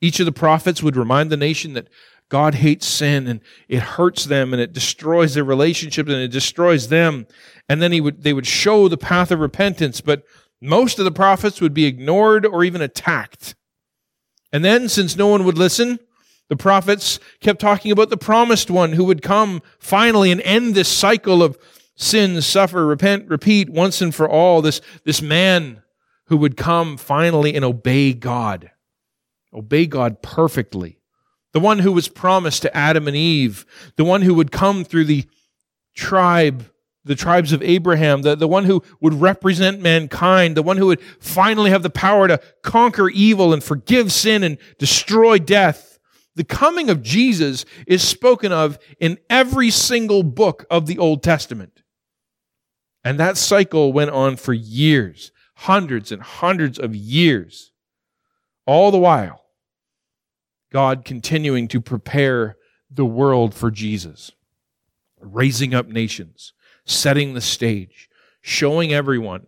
[0.00, 1.88] Each of the prophets would remind the nation that
[2.28, 6.88] God hates sin and it hurts them and it destroys their relationships and it destroys
[6.88, 7.26] them.
[7.68, 10.24] And then he would, they would show the path of repentance, but
[10.60, 13.54] most of the prophets would be ignored or even attacked.
[14.52, 15.98] And then, since no one would listen,
[16.48, 20.88] the prophets kept talking about the promised one who would come finally and end this
[20.88, 21.58] cycle of
[21.96, 24.62] sin, suffer, repent, repeat once and for all.
[24.62, 25.82] This, this man
[26.26, 28.70] who would come finally and obey God,
[29.52, 31.00] obey God perfectly
[31.56, 33.64] the one who was promised to Adam and Eve,
[33.96, 35.24] the one who would come through the
[35.94, 36.70] tribe,
[37.02, 41.00] the tribes of Abraham, the, the one who would represent mankind, the one who would
[41.18, 45.98] finally have the power to conquer evil and forgive sin and destroy death.
[46.34, 51.82] The coming of Jesus is spoken of in every single book of the Old Testament.
[53.02, 57.72] And that cycle went on for years, hundreds and hundreds of years.
[58.66, 59.45] All the while,
[60.76, 62.58] God continuing to prepare
[62.90, 64.32] the world for Jesus,
[65.18, 66.52] raising up nations,
[66.84, 68.10] setting the stage,
[68.42, 69.46] showing everyone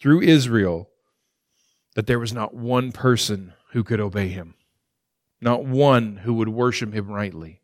[0.00, 0.88] through Israel
[1.96, 4.54] that there was not one person who could obey him,
[5.38, 7.60] not one who would worship him rightly.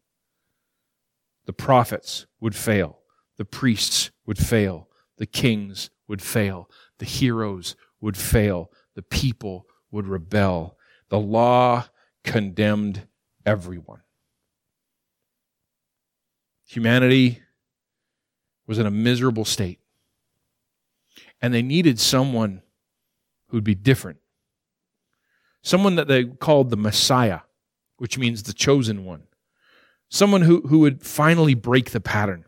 [1.47, 2.99] The prophets would fail,
[3.39, 10.07] the priests would fail, the kings would fail, the heroes would fail, the people would
[10.07, 10.77] rebel.
[11.09, 11.87] The law
[12.27, 13.07] condemned
[13.47, 14.03] everyone.
[16.67, 17.41] Humanity
[18.67, 19.79] was in a miserable state.
[21.41, 22.63] And they needed someone
[23.49, 24.19] who'd be different.
[25.63, 27.41] Someone that they called the Messiah,
[27.97, 29.23] which means the chosen one.
[30.09, 32.45] Someone who, who would finally break the pattern,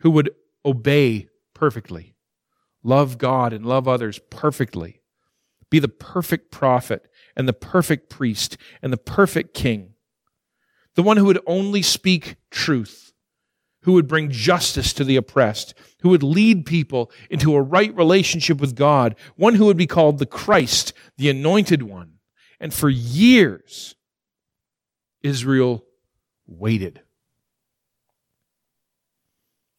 [0.00, 0.30] who would
[0.64, 2.14] obey perfectly,
[2.82, 5.00] love God and love others perfectly,
[5.70, 9.94] be the perfect prophet and the perfect priest and the perfect king,
[10.94, 13.12] the one who would only speak truth,
[13.82, 18.60] who would bring justice to the oppressed, who would lead people into a right relationship
[18.60, 22.14] with God, one who would be called the Christ, the anointed one.
[22.58, 23.94] And for years,
[25.22, 25.84] Israel
[26.46, 27.00] waited.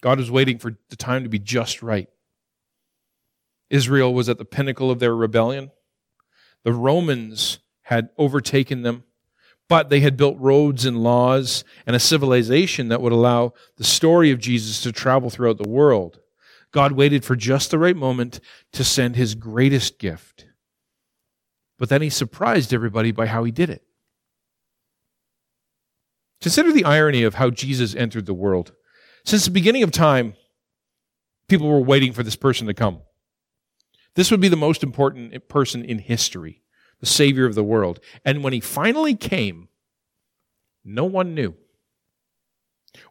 [0.01, 2.09] God was waiting for the time to be just right.
[3.69, 5.71] Israel was at the pinnacle of their rebellion.
[6.63, 9.03] The Romans had overtaken them,
[9.67, 14.31] but they had built roads and laws and a civilization that would allow the story
[14.31, 16.19] of Jesus to travel throughout the world.
[16.71, 18.39] God waited for just the right moment
[18.73, 20.45] to send his greatest gift.
[21.77, 23.83] But then he surprised everybody by how he did it.
[26.41, 28.73] Consider the irony of how Jesus entered the world.
[29.25, 30.33] Since the beginning of time,
[31.47, 33.01] people were waiting for this person to come.
[34.15, 36.61] This would be the most important person in history,
[36.99, 37.99] the Savior of the world.
[38.25, 39.69] And when he finally came,
[40.83, 41.55] no one knew.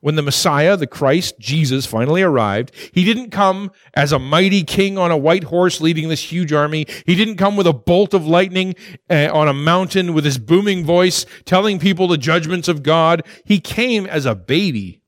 [0.01, 4.99] when the Messiah, the Christ, Jesus, finally arrived, he didn't come as a mighty king
[4.99, 6.87] on a white horse leading this huge army.
[7.07, 8.75] He didn't come with a bolt of lightning
[9.09, 13.27] uh, on a mountain with his booming voice telling people the judgments of God.
[13.45, 15.03] He came as a baby,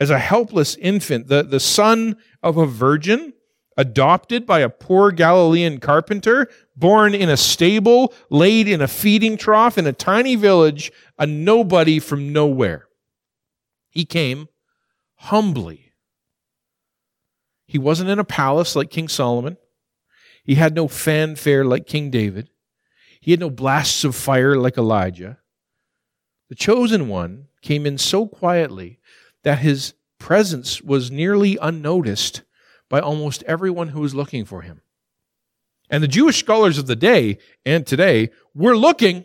[0.00, 3.32] as a helpless infant, the, the son of a virgin,
[3.76, 9.78] adopted by a poor Galilean carpenter, born in a stable, laid in a feeding trough
[9.78, 12.86] in a tiny village, a nobody from nowhere.
[13.90, 14.48] He came
[15.16, 15.92] humbly.
[17.66, 19.56] He wasn't in a palace like King Solomon.
[20.44, 22.50] He had no fanfare like King David.
[23.20, 25.38] He had no blasts of fire like Elijah.
[26.48, 28.98] The chosen one came in so quietly
[29.44, 32.42] that his presence was nearly unnoticed
[32.92, 34.82] by almost everyone who was looking for him.
[35.90, 39.24] And the Jewish scholars of the day and today were looking.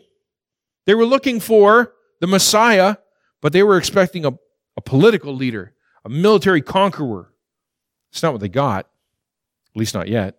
[0.86, 2.96] They were looking for the Messiah,
[3.40, 4.32] but they were expecting a
[4.78, 7.34] a political leader, a military conqueror.
[8.12, 10.38] It's not what they got, at least not yet.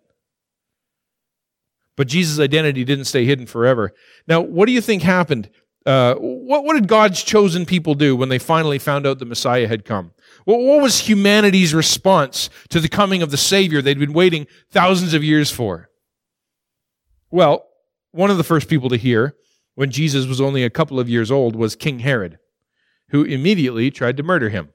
[1.94, 3.92] But Jesus' identity didn't stay hidden forever.
[4.26, 5.50] Now, what do you think happened?
[5.84, 9.68] Uh, what, what did God's chosen people do when they finally found out the Messiah
[9.68, 10.12] had come?
[10.44, 15.14] What, what was humanity's response to the coming of the Savior they'd been waiting thousands
[15.14, 15.90] of years for?
[17.30, 17.66] Well,
[18.12, 19.36] one of the first people to hear
[19.74, 22.38] when Jesus was only a couple of years old was King Herod
[23.10, 24.70] who immediately tried to murder him.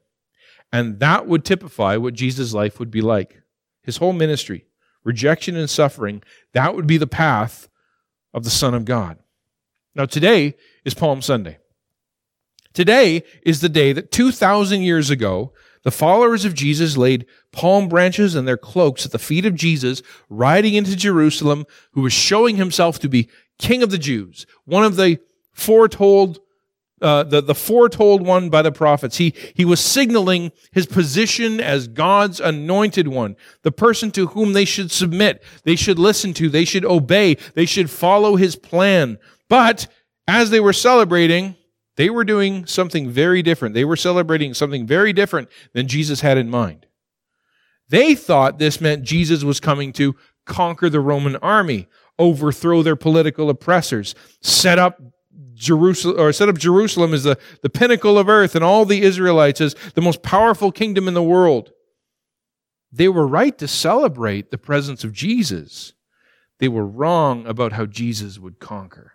[0.71, 3.41] And that would typify what Jesus' life would be like.
[3.83, 4.65] His whole ministry,
[5.03, 6.21] rejection and suffering,
[6.53, 7.69] that would be the path
[8.33, 9.17] of the Son of God.
[9.93, 11.59] Now, today is Palm Sunday.
[12.75, 18.35] Today is the day that 2,000 years ago, the followers of Jesus laid palm branches
[18.35, 22.99] and their cloaks at the feet of Jesus, riding into Jerusalem, who was showing himself
[22.99, 25.19] to be King of the Jews, one of the
[25.53, 26.39] foretold
[27.01, 29.17] uh, the, the foretold one by the prophets.
[29.17, 34.63] He, he was signaling his position as God's anointed one, the person to whom they
[34.63, 39.17] should submit, they should listen to, they should obey, they should follow his plan.
[39.49, 39.87] But
[40.25, 41.57] as they were celebrating,
[41.97, 43.73] they were doing something very different.
[43.73, 46.85] They were celebrating something very different than Jesus had in mind.
[47.89, 51.87] They thought this meant Jesus was coming to conquer the Roman army,
[52.19, 55.01] overthrow their political oppressors, set up
[55.53, 59.61] Jerusalem or set up Jerusalem as the, the pinnacle of earth and all the Israelites
[59.61, 61.71] as the most powerful kingdom in the world.
[62.91, 65.93] They were right to celebrate the presence of Jesus.
[66.59, 69.13] They were wrong about how Jesus would conquer.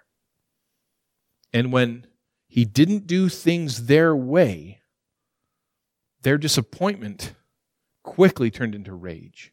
[1.53, 2.07] And when
[2.51, 4.81] he didn't do things their way,
[6.23, 7.33] their disappointment
[8.03, 9.53] quickly turned into rage.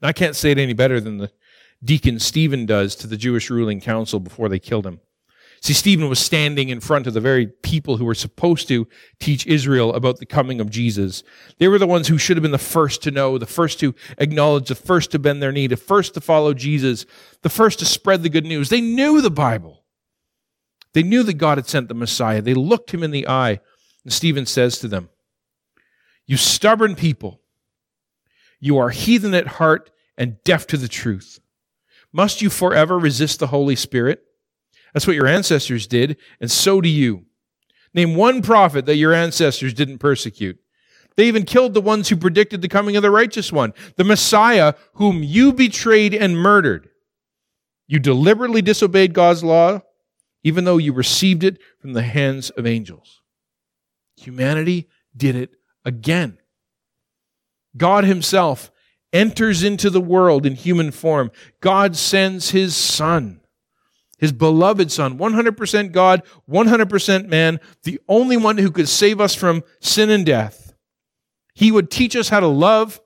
[0.00, 1.30] Now, I can't say it any better than the
[1.84, 5.00] deacon Stephen does to the Jewish ruling council before they killed him.
[5.60, 8.88] See, Stephen was standing in front of the very people who were supposed to
[9.20, 11.22] teach Israel about the coming of Jesus.
[11.58, 13.94] They were the ones who should have been the first to know, the first to
[14.16, 17.04] acknowledge, the first to bend their knee, the first to follow Jesus,
[17.42, 18.70] the first to spread the good news.
[18.70, 19.83] They knew the Bible.
[20.94, 22.40] They knew that God had sent the Messiah.
[22.40, 23.60] They looked him in the eye.
[24.04, 25.10] And Stephen says to them,
[26.26, 27.40] You stubborn people,
[28.60, 31.40] you are heathen at heart and deaf to the truth.
[32.12, 34.22] Must you forever resist the Holy Spirit?
[34.92, 37.26] That's what your ancestors did, and so do you.
[37.92, 40.58] Name one prophet that your ancestors didn't persecute.
[41.16, 44.74] They even killed the ones who predicted the coming of the righteous one, the Messiah,
[44.94, 46.88] whom you betrayed and murdered.
[47.86, 49.82] You deliberately disobeyed God's law,
[50.44, 53.22] even though you received it from the hands of angels.
[54.16, 56.38] Humanity did it again.
[57.76, 58.70] God Himself
[59.14, 61.30] enters into the world in human form.
[61.60, 63.40] God sends his son,
[64.18, 69.62] his beloved son, 100% God, 100% man, the only one who could save us from
[69.80, 70.74] sin and death.
[71.54, 73.00] He would teach us how to love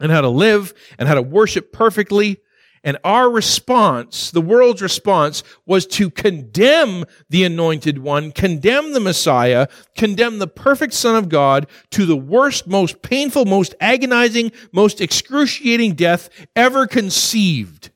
[0.00, 2.40] and how to live and how to worship perfectly
[2.84, 9.68] and our response, the world's response, was to condemn the anointed one, condemn the Messiah,
[9.96, 15.94] condemn the perfect Son of God to the worst, most painful, most agonizing, most excruciating
[15.94, 17.90] death ever conceived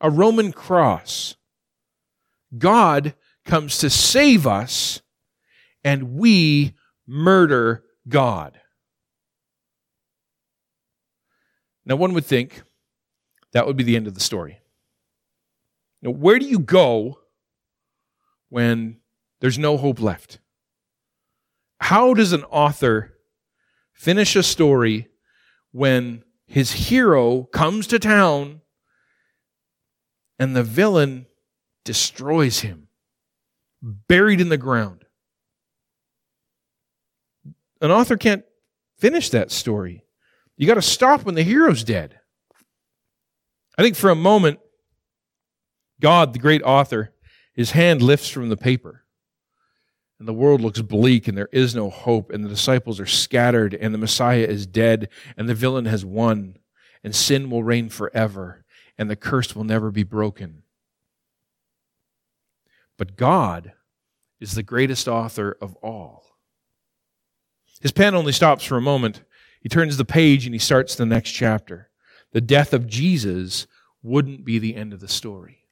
[0.00, 1.36] a Roman cross.
[2.56, 5.00] God comes to save us,
[5.82, 6.74] and we
[7.06, 8.60] murder God.
[11.84, 12.62] Now, one would think,
[13.52, 14.60] that would be the end of the story.
[16.00, 17.18] Now, where do you go
[18.48, 18.98] when
[19.40, 20.38] there's no hope left?
[21.80, 23.14] How does an author
[23.92, 25.08] finish a story
[25.70, 28.60] when his hero comes to town
[30.38, 31.26] and the villain
[31.84, 32.88] destroys him,
[33.80, 35.02] buried in the ground?
[37.82, 38.44] an author can't
[38.96, 40.04] finish that story.
[40.56, 42.20] You got to stop when the hero's dead.
[43.78, 44.60] I think for a moment,
[46.00, 47.12] God, the great author,
[47.54, 49.04] his hand lifts from the paper.
[50.18, 53.74] And the world looks bleak, and there is no hope, and the disciples are scattered,
[53.74, 56.58] and the Messiah is dead, and the villain has won,
[57.02, 58.64] and sin will reign forever,
[58.96, 60.62] and the curse will never be broken.
[62.96, 63.72] But God
[64.40, 66.36] is the greatest author of all.
[67.80, 69.22] His pen only stops for a moment.
[69.60, 71.90] He turns the page and he starts the next chapter.
[72.32, 73.66] The death of Jesus
[74.02, 75.66] wouldn't be the end of the story.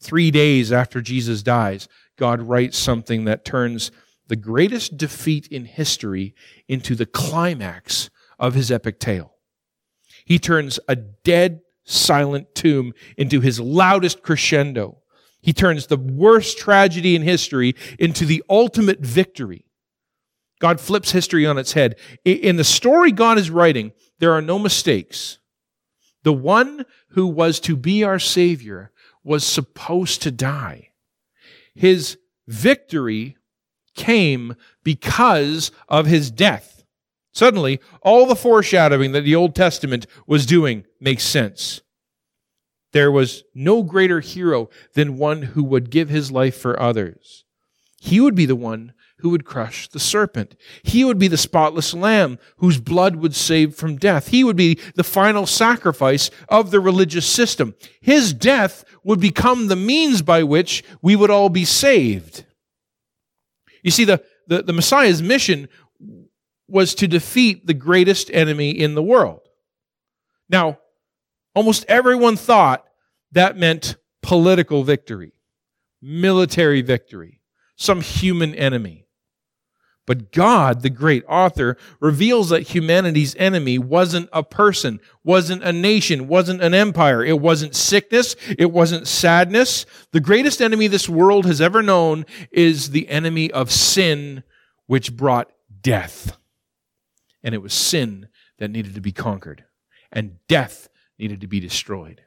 [0.00, 3.90] Three days after Jesus dies, God writes something that turns
[4.28, 6.34] the greatest defeat in history
[6.66, 9.34] into the climax of his epic tale.
[10.24, 14.98] He turns a dead, silent tomb into his loudest crescendo.
[15.40, 19.66] He turns the worst tragedy in history into the ultimate victory.
[20.62, 21.96] God flips history on its head.
[22.24, 23.90] In the story God is writing,
[24.20, 25.38] there are no mistakes.
[26.22, 28.92] The one who was to be our Savior
[29.24, 30.90] was supposed to die.
[31.74, 33.36] His victory
[33.96, 34.54] came
[34.84, 36.84] because of his death.
[37.32, 41.80] Suddenly, all the foreshadowing that the Old Testament was doing makes sense.
[42.92, 47.44] There was no greater hero than one who would give his life for others.
[47.98, 48.92] He would be the one
[49.22, 50.56] who would crush the serpent.
[50.82, 54.28] He would be the spotless lamb whose blood would save from death.
[54.28, 57.76] He would be the final sacrifice of the religious system.
[58.00, 62.44] His death would become the means by which we would all be saved.
[63.84, 65.68] You see, the, the, the Messiah's mission
[66.66, 69.40] was to defeat the greatest enemy in the world.
[70.48, 70.78] Now,
[71.54, 72.84] almost everyone thought
[73.30, 75.32] that meant political victory,
[76.00, 77.40] military victory,
[77.76, 79.06] some human enemy.
[80.06, 86.26] But God, the great author, reveals that humanity's enemy wasn't a person, wasn't a nation,
[86.26, 87.24] wasn't an empire.
[87.24, 88.34] It wasn't sickness.
[88.58, 89.86] It wasn't sadness.
[90.10, 94.42] The greatest enemy this world has ever known is the enemy of sin,
[94.86, 96.36] which brought death.
[97.44, 98.28] And it was sin
[98.58, 99.64] that needed to be conquered,
[100.10, 100.88] and death
[101.18, 102.22] needed to be destroyed.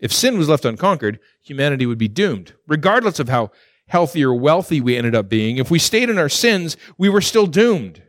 [0.00, 3.50] If sin was left unconquered, humanity would be doomed, regardless of how
[3.88, 7.20] healthy or wealthy we ended up being, if we stayed in our sins, we were
[7.20, 8.02] still doomed.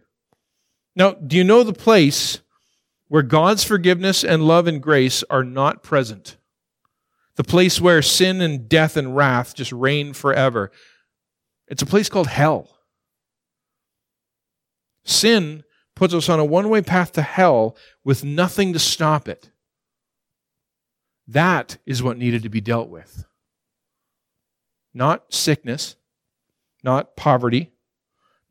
[0.95, 2.39] Now, do you know the place
[3.07, 6.37] where God's forgiveness and love and grace are not present?
[7.37, 10.71] The place where sin and death and wrath just reign forever.
[11.69, 12.77] It's a place called hell.
[15.05, 15.63] Sin
[15.95, 19.49] puts us on a one way path to hell with nothing to stop it.
[21.27, 23.25] That is what needed to be dealt with
[24.93, 25.95] not sickness,
[26.83, 27.71] not poverty,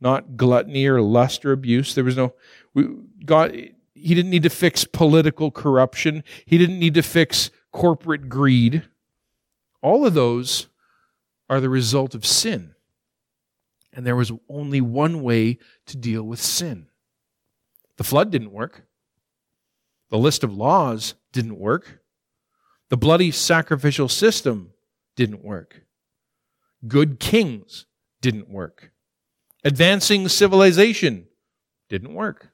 [0.01, 1.95] not gluttony or lust or abuse.
[1.95, 2.35] There was no,
[2.75, 2.89] we,
[3.25, 8.85] God, He didn't need to fix political corruption, He didn't need to fix corporate greed.
[9.83, 10.69] All of those
[11.49, 12.75] are the result of sin.
[13.93, 16.87] And there was only one way to deal with sin.
[17.97, 18.85] The flood didn't work.
[20.11, 22.01] The list of laws didn't work.
[22.89, 24.73] The bloody sacrificial system
[25.17, 25.83] didn't work.
[26.87, 27.87] Good kings
[28.21, 28.93] didn't work.
[29.65, 31.27] Advancing civilization
[31.89, 32.51] didn't work.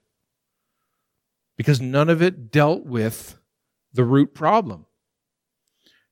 [1.57, 3.37] Because none of it dealt with
[3.93, 4.87] the root problem.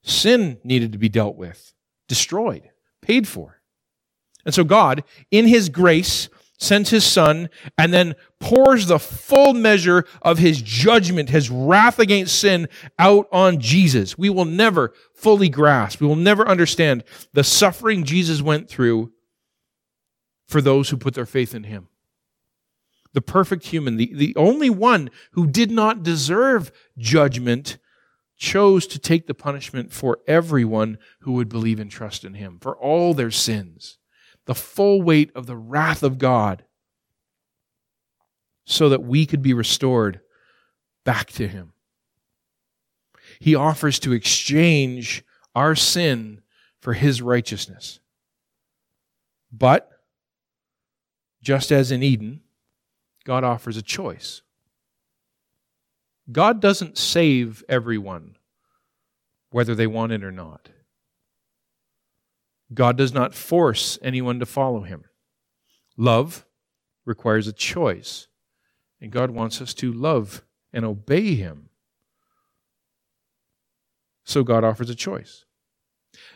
[0.03, 1.73] Sin needed to be dealt with,
[2.09, 3.61] destroyed, paid for.
[4.45, 6.29] And so God, in His grace,
[6.63, 12.39] sends his son, and then pours the full measure of his judgment, his wrath against
[12.39, 14.17] sin out on Jesus.
[14.17, 19.13] We will never fully grasp, we will never understand the suffering Jesus went through
[20.47, 21.89] for those who put their faith in him.
[23.15, 27.79] The perfect human, the, the only one who did not deserve judgment,
[28.37, 32.77] chose to take the punishment for everyone who would believe and trust in him, for
[32.77, 33.99] all their sins
[34.47, 36.65] the full weight of the wrath of God
[38.65, 40.21] so that we could be restored
[41.05, 41.73] back to Him.
[43.39, 45.25] He offers to exchange
[45.55, 46.43] our sin
[46.81, 48.01] for His righteousness.
[49.53, 49.91] But,
[51.43, 52.41] just as in Eden,
[53.25, 54.43] God offers a choice.
[56.31, 58.37] God doesn't save everyone,
[59.51, 60.71] whether they want it or not.
[62.75, 65.05] God does not force anyone to follow him.
[65.97, 66.47] Love
[67.05, 68.29] requires a choice,
[69.01, 70.43] and God wants us to love
[70.73, 71.69] and obey him.
[74.25, 75.45] So God offers a choice.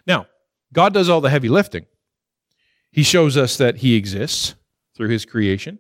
[0.07, 0.27] Now,
[0.73, 1.87] God does all the heavy lifting.
[2.91, 4.55] He shows us that he exists
[4.97, 5.79] through his creation.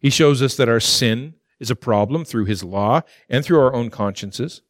[0.00, 3.74] He shows us that our sin is a problem through his law and through our
[3.74, 4.62] own consciences.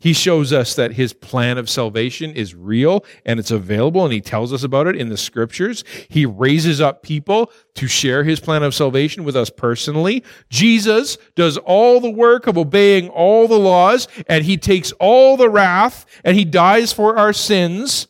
[0.00, 4.20] He shows us that his plan of salvation is real and it's available, and he
[4.20, 5.84] tells us about it in the scriptures.
[6.08, 10.22] He raises up people to share his plan of salvation with us personally.
[10.50, 15.50] Jesus does all the work of obeying all the laws, and he takes all the
[15.50, 18.08] wrath, and he dies for our sins.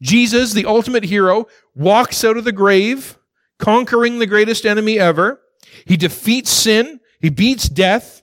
[0.00, 3.18] Jesus, the ultimate hero, walks out of the grave,
[3.58, 5.40] conquering the greatest enemy ever.
[5.86, 8.22] He defeats sin, he beats death.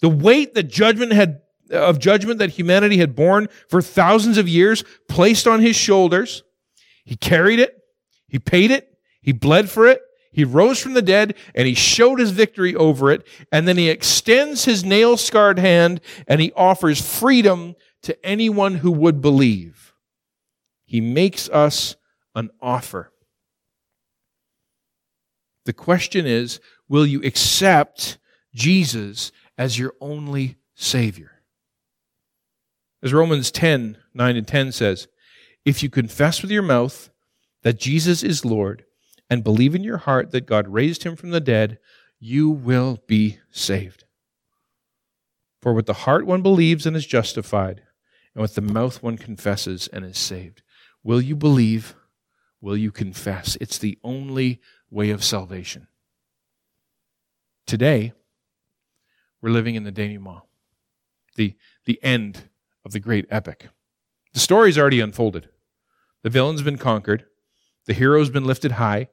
[0.00, 1.40] The weight that judgment had
[1.70, 6.42] of judgment that humanity had borne for thousands of years placed on his shoulders.
[7.04, 7.78] He carried it.
[8.28, 8.98] He paid it.
[9.20, 10.00] He bled for it.
[10.30, 13.26] He rose from the dead and he showed his victory over it.
[13.50, 18.92] And then he extends his nail scarred hand and he offers freedom to anyone who
[18.92, 19.94] would believe.
[20.84, 21.96] He makes us
[22.34, 23.12] an offer.
[25.64, 28.18] The question is will you accept
[28.54, 31.37] Jesus as your only Savior?
[33.02, 35.08] As Romans 10 9 and 10 says,
[35.64, 37.10] if you confess with your mouth
[37.62, 38.84] that Jesus is Lord
[39.28, 41.78] and believe in your heart that God raised him from the dead,
[42.18, 44.04] you will be saved.
[45.60, 47.82] For with the heart one believes and is justified,
[48.34, 50.62] and with the mouth one confesses and is saved.
[51.02, 51.94] Will you believe?
[52.60, 53.56] Will you confess?
[53.60, 55.88] It's the only way of salvation.
[57.66, 58.12] Today,
[59.40, 60.42] we're living in the denouement,
[61.36, 62.48] the, the end
[62.88, 63.68] of the great epic.
[64.32, 65.50] The story's already unfolded.
[66.22, 67.26] The villain's been conquered.
[67.86, 69.08] The hero's been lifted high.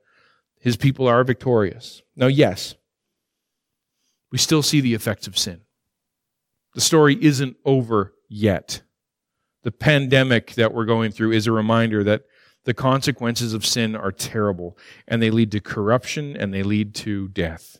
[0.59, 2.01] His people are victorious.
[2.15, 2.75] Now, yes,
[4.31, 5.61] we still see the effects of sin.
[6.73, 8.81] The story isn't over yet.
[9.63, 12.23] The pandemic that we're going through is a reminder that
[12.63, 17.27] the consequences of sin are terrible and they lead to corruption and they lead to
[17.27, 17.79] death.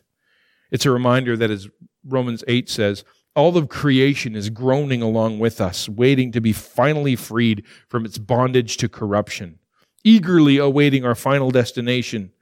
[0.70, 1.68] It's a reminder that, as
[2.04, 3.02] Romans 8 says,
[3.36, 8.16] all of creation is groaning along with us, waiting to be finally freed from its
[8.16, 9.58] bondage to corruption,
[10.02, 12.32] eagerly awaiting our final destination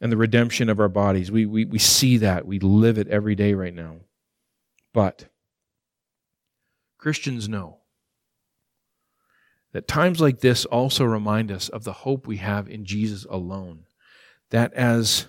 [0.00, 1.30] and the redemption of our bodies.
[1.30, 2.46] We, we, we see that.
[2.46, 3.96] We live it every day right now.
[4.94, 5.26] But
[6.96, 7.80] Christians know
[9.72, 13.84] that times like this also remind us of the hope we have in Jesus alone.
[14.50, 15.28] That as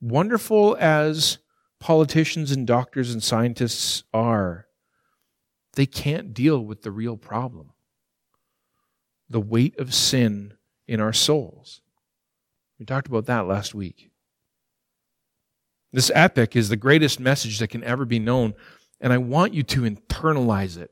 [0.00, 1.36] wonderful as
[1.80, 4.66] politicians and doctors and scientists are,
[5.74, 7.72] they can't deal with the real problem
[9.30, 10.54] the weight of sin
[10.88, 11.80] in our souls.
[12.80, 14.10] We talked about that last week.
[15.92, 18.54] This epic is the greatest message that can ever be known,
[19.00, 20.90] and I want you to internalize it.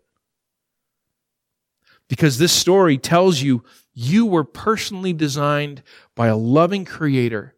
[2.09, 5.83] Because this story tells you you were personally designed
[6.15, 7.55] by a loving creator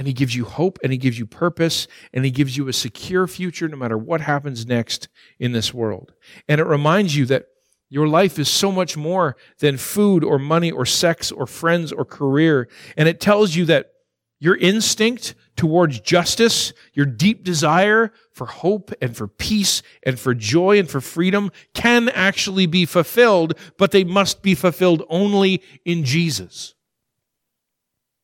[0.00, 2.72] and He gives you hope and He gives you purpose and He gives you a
[2.72, 6.14] secure future no matter what happens next in this world.
[6.48, 7.48] And it reminds you that
[7.90, 12.06] your life is so much more than food or money or sex or friends or
[12.06, 12.66] career.
[12.96, 13.92] And it tells you that
[14.38, 20.78] your instinct towards justice, your deep desire for hope and for peace and for joy
[20.78, 26.74] and for freedom can actually be fulfilled, but they must be fulfilled only in Jesus.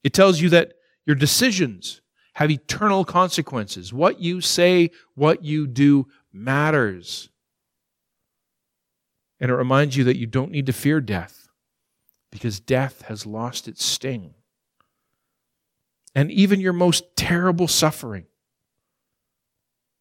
[0.03, 0.73] It tells you that
[1.07, 2.03] your decisions
[2.35, 3.93] have eternal consequences.
[3.93, 7.31] What you say, what you do matters.
[9.41, 11.49] And it reminds you that you don't need to fear death
[12.31, 14.35] because death has lost its sting.
[16.15, 18.27] And even your most terrible suffering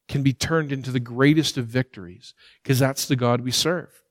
[0.07, 2.33] can be turned into the greatest of victories
[2.63, 4.04] because that's the God we serve.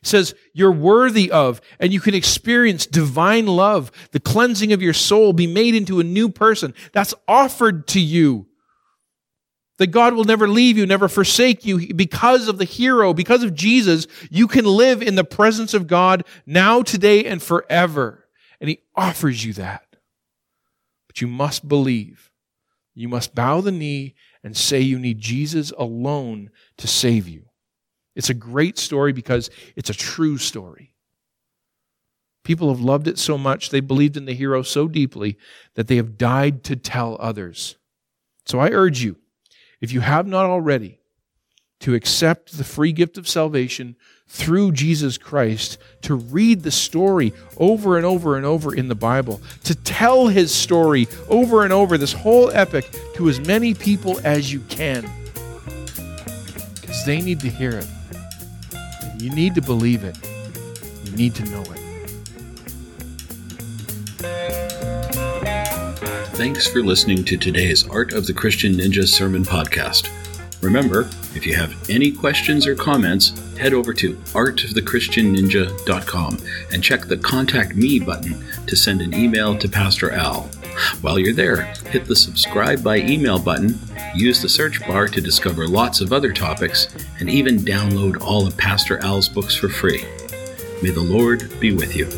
[0.00, 4.92] He says, You're worthy of, and you can experience divine love, the cleansing of your
[4.92, 6.74] soul, be made into a new person.
[6.92, 8.46] That's offered to you.
[9.78, 11.94] That God will never leave you, never forsake you.
[11.94, 16.24] Because of the hero, because of Jesus, you can live in the presence of God
[16.44, 18.26] now, today, and forever.
[18.60, 19.96] And He offers you that.
[21.06, 22.30] But you must believe.
[22.94, 27.49] You must bow the knee and say you need Jesus alone to save you.
[28.14, 30.94] It's a great story because it's a true story.
[32.42, 35.36] People have loved it so much, they believed in the hero so deeply
[35.74, 37.76] that they have died to tell others.
[38.46, 39.16] So I urge you,
[39.80, 41.00] if you have not already,
[41.80, 43.96] to accept the free gift of salvation
[44.26, 49.40] through Jesus Christ, to read the story over and over and over in the Bible,
[49.64, 54.52] to tell his story over and over, this whole epic, to as many people as
[54.52, 55.08] you can.
[56.80, 57.86] Because they need to hear it.
[59.20, 60.16] You need to believe it.
[61.04, 61.76] You need to know it.
[66.36, 70.08] Thanks for listening to today's Art of the Christian Ninja Sermon Podcast.
[70.62, 76.38] Remember, if you have any questions or comments, head over to artofthechristianninja.com
[76.72, 80.48] and check the Contact Me button to send an email to Pastor Al.
[81.02, 83.78] While you're there, hit the subscribe by email button,
[84.14, 88.56] use the search bar to discover lots of other topics, and even download all of
[88.56, 90.04] Pastor Al's books for free.
[90.82, 92.08] May the Lord be with you.